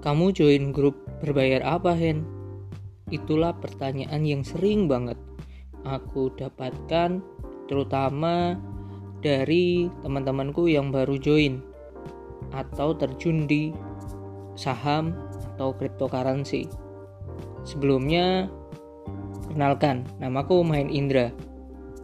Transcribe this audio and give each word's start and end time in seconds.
Kamu 0.00 0.32
join 0.32 0.72
grup 0.72 0.96
berbayar 1.20 1.60
apa, 1.60 1.92
Hen? 1.92 2.24
Itulah 3.12 3.52
pertanyaan 3.60 4.24
yang 4.24 4.40
sering 4.40 4.88
banget 4.88 5.20
aku 5.84 6.32
dapatkan 6.36 7.20
terutama 7.68 8.56
dari 9.20 9.92
teman-temanku 10.00 10.68
yang 10.68 10.88
baru 10.88 11.20
join 11.20 11.60
atau 12.56 12.96
terjun 12.96 13.44
di 13.44 13.70
saham 14.56 15.12
atau 15.54 15.76
cryptocurrency. 15.76 16.66
Sebelumnya, 17.68 18.48
kenalkan, 19.52 20.08
namaku 20.16 20.64
Mahen 20.64 20.88
Indra. 20.88 21.28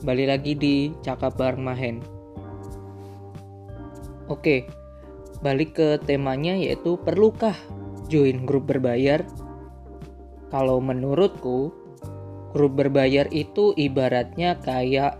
Balik 0.05 0.29
lagi 0.29 0.53
di 0.53 0.77
Cakap 1.01 1.41
Bareng 1.41 1.65
Mahen. 1.65 2.05
Oke, 4.29 4.69
balik 5.41 5.81
ke 5.81 5.97
temanya 6.05 6.53
yaitu 6.53 7.01
perlukah 7.01 7.57
join 8.07 8.49
grup 8.49 8.71
berbayar? 8.71 9.23
Kalau 10.51 10.79
menurutku, 10.79 11.75
grup 12.55 12.79
berbayar 12.79 13.27
itu 13.35 13.77
ibaratnya 13.77 14.57
kayak 14.63 15.19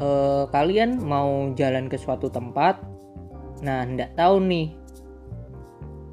eh, 0.00 0.44
kalian 0.48 0.98
mau 1.04 1.52
jalan 1.54 1.86
ke 1.86 2.00
suatu 2.00 2.32
tempat, 2.32 2.80
nah 3.62 3.84
ndak 3.84 4.16
tahu 4.16 4.40
nih 4.42 4.68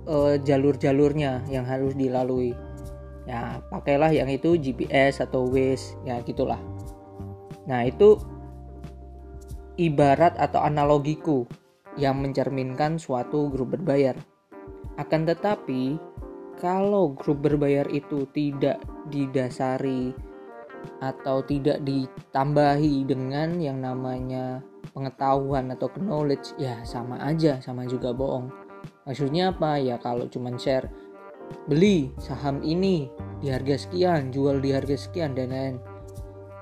eh, 0.06 0.36
jalur-jalurnya 0.44 1.48
yang 1.50 1.66
harus 1.66 1.98
dilalui. 1.98 2.54
Ya, 3.26 3.58
pakailah 3.74 4.14
yang 4.14 4.30
itu 4.30 4.54
GPS 4.54 5.18
atau 5.18 5.50
Waze, 5.50 5.98
ya 6.06 6.22
gitulah. 6.22 6.62
Nah, 7.66 7.82
itu 7.90 8.22
ibarat 9.82 10.38
atau 10.38 10.62
analogiku 10.62 11.50
yang 11.98 12.22
mencerminkan 12.22 13.02
suatu 13.02 13.50
grup 13.50 13.74
berbayar. 13.74 14.14
Akan 14.96 15.28
tetapi, 15.28 16.00
kalau 16.56 17.12
grup 17.12 17.44
berbayar 17.44 17.86
itu 17.92 18.24
tidak 18.32 18.80
didasari 19.12 20.16
atau 21.02 21.42
tidak 21.44 21.82
ditambahi 21.84 23.04
dengan 23.04 23.60
yang 23.60 23.84
namanya 23.84 24.64
pengetahuan 24.96 25.74
atau 25.74 25.92
knowledge, 26.00 26.56
ya 26.56 26.80
sama 26.88 27.20
aja, 27.20 27.60
sama 27.60 27.84
juga 27.84 28.16
bohong. 28.16 28.48
Maksudnya 29.04 29.52
apa? 29.52 29.78
Ya 29.82 30.00
kalau 30.00 30.30
cuman 30.32 30.56
share 30.56 30.88
beli 31.70 32.10
saham 32.18 32.64
ini 32.64 33.12
di 33.44 33.52
harga 33.52 33.76
sekian, 33.78 34.32
jual 34.32 34.64
di 34.64 34.72
harga 34.72 34.96
sekian 34.96 35.36
dan 35.36 35.52
lain. 35.52 35.76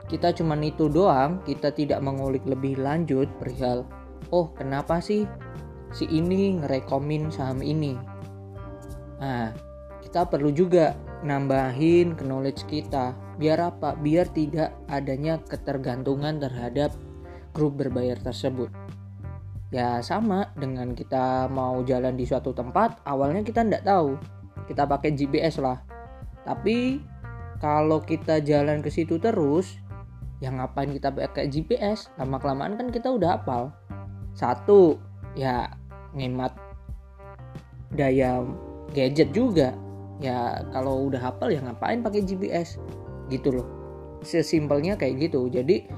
Kita 0.10 0.36
cuman 0.36 0.66
itu 0.66 0.92
doang, 0.92 1.40
kita 1.48 1.72
tidak 1.72 2.04
mengulik 2.04 2.44
lebih 2.44 2.76
lanjut 2.82 3.32
perihal 3.40 3.88
oh 4.34 4.50
kenapa 4.58 4.98
sih 4.98 5.30
si 5.94 6.10
ini 6.10 6.58
ngerekomin 6.58 7.30
saham 7.34 7.60
ini 7.60 7.94
nah 9.18 9.54
kita 10.04 10.28
perlu 10.28 10.52
juga 10.52 10.94
nambahin 11.24 12.20
knowledge 12.20 12.68
kita. 12.68 13.16
Biar 13.40 13.58
apa? 13.64 13.96
Biar 13.96 14.30
tidak 14.30 14.76
adanya 14.92 15.40
ketergantungan 15.42 16.38
terhadap 16.38 16.94
grup 17.56 17.80
berbayar 17.80 18.20
tersebut. 18.20 18.70
Ya 19.74 20.06
sama 20.06 20.54
dengan 20.54 20.94
kita 20.94 21.50
mau 21.50 21.82
jalan 21.82 22.14
di 22.14 22.30
suatu 22.30 22.54
tempat 22.54 23.02
awalnya 23.10 23.42
kita 23.42 23.66
tidak 23.66 23.88
tahu. 23.88 24.20
Kita 24.70 24.86
pakai 24.86 25.18
GPS 25.18 25.58
lah. 25.58 25.82
Tapi 26.46 27.02
kalau 27.58 28.04
kita 28.04 28.44
jalan 28.44 28.84
ke 28.84 28.94
situ 28.94 29.18
terus 29.18 29.82
yang 30.44 30.60
ngapain 30.60 30.92
kita 30.92 31.10
pakai 31.10 31.48
GPS 31.48 32.12
lama 32.20 32.38
kelamaan 32.38 32.76
kan 32.78 32.92
kita 32.94 33.10
udah 33.10 33.40
hafal. 33.40 33.74
Satu 34.38 35.00
ya 35.34 35.74
ngemat 36.14 36.54
daya 37.98 38.46
gadget 38.94 39.34
juga. 39.34 39.76
Ya 40.22 40.64
kalau 40.72 41.10
udah 41.10 41.20
hafal 41.20 41.52
ya 41.52 41.60
ngapain 41.60 42.00
pakai 42.06 42.24
GPS 42.24 42.80
gitu 43.28 43.52
loh. 43.52 43.68
Sesimpelnya 44.24 44.96
kayak 44.96 45.30
gitu. 45.30 45.52
Jadi 45.52 45.90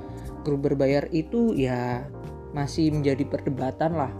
grup 0.41 0.65
berbayar 0.65 1.05
itu 1.13 1.53
ya 1.53 2.07
masih 2.55 2.89
menjadi 2.95 3.27
perdebatan 3.27 3.93
lah 3.93 4.11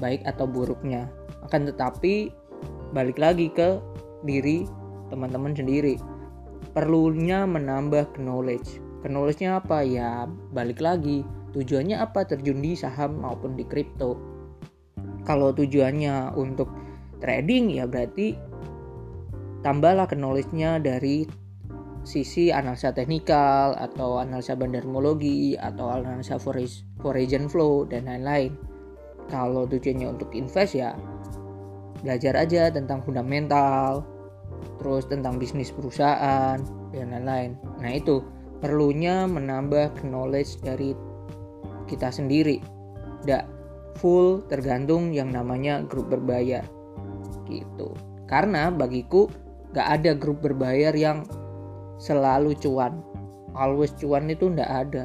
baik 0.00 0.24
atau 0.24 0.48
buruknya. 0.48 1.12
Akan 1.44 1.68
tetapi 1.68 2.32
balik 2.96 3.20
lagi 3.20 3.52
ke 3.52 3.78
diri 4.24 4.64
teman-teman 5.12 5.52
sendiri. 5.52 6.00
Perlunya 6.72 7.44
menambah 7.44 8.16
knowledge. 8.18 8.80
Knowledge-nya 9.04 9.60
apa? 9.60 9.84
Ya 9.84 10.26
balik 10.56 10.80
lagi. 10.80 11.22
Tujuannya 11.52 12.00
apa? 12.00 12.24
Terjun 12.24 12.62
di 12.62 12.72
saham 12.78 13.20
maupun 13.20 13.58
di 13.58 13.64
kripto. 13.66 14.16
Kalau 15.26 15.52
tujuannya 15.52 16.34
untuk 16.38 16.70
trading 17.20 17.76
ya 17.76 17.84
berarti 17.84 18.34
tambahlah 19.60 20.08
knowledge-nya 20.08 20.80
dari 20.80 21.28
sisi 22.00 22.48
analisa 22.48 22.96
teknikal 22.96 23.76
atau 23.76 24.24
analisa 24.24 24.56
bandarmologi 24.56 25.52
atau 25.60 25.92
analisa 26.00 26.40
foreign 26.40 27.46
flow 27.46 27.84
dan 27.84 28.08
lain-lain. 28.08 28.56
Kalau 29.28 29.68
tujuannya 29.68 30.08
untuk 30.08 30.32
invest 30.32 30.74
ya 30.74 30.96
belajar 32.00 32.40
aja 32.40 32.72
tentang 32.72 33.04
fundamental, 33.04 34.02
terus 34.80 35.04
tentang 35.06 35.36
bisnis 35.36 35.68
perusahaan 35.68 36.56
dan 36.90 37.06
lain-lain. 37.12 37.60
Nah 37.84 37.92
itu 37.92 38.24
perlunya 38.64 39.28
menambah 39.28 40.00
knowledge 40.08 40.64
dari 40.64 40.96
kita 41.84 42.08
sendiri 42.08 42.64
tidak 43.20 43.44
full 44.00 44.40
tergantung 44.48 45.12
yang 45.12 45.28
namanya 45.28 45.84
grup 45.84 46.08
berbayar 46.08 46.64
gitu. 47.50 47.92
Karena 48.30 48.70
bagiku 48.70 49.26
gak 49.74 50.00
ada 50.00 50.14
grup 50.14 50.40
berbayar 50.40 50.94
yang 50.94 51.26
selalu 51.98 52.54
cuan. 52.62 53.02
Always 53.58 53.90
cuan 53.98 54.30
itu 54.30 54.46
ndak 54.46 54.70
ada. 54.70 55.04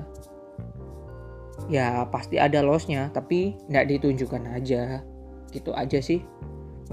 Ya 1.65 2.05
pasti 2.13 2.37
ada 2.37 2.61
lossnya 2.61 3.09
tapi 3.09 3.57
ndak 3.67 3.89
ditunjukkan 3.89 4.45
aja. 4.53 5.01
Gitu 5.49 5.73
aja 5.73 5.97
sih. 5.97 6.21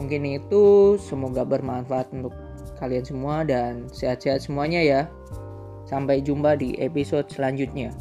Mungkin 0.00 0.24
itu 0.24 0.96
semoga 0.96 1.44
bermanfaat 1.44 2.08
untuk 2.16 2.32
kalian 2.80 3.04
semua 3.04 3.44
dan 3.44 3.86
sehat-sehat 3.92 4.40
semuanya 4.48 4.80
ya. 4.80 5.02
Sampai 5.84 6.24
jumpa 6.24 6.56
di 6.56 6.72
episode 6.80 7.28
selanjutnya 7.28 7.92